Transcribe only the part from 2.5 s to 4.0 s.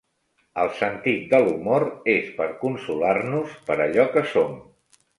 consolar-nos per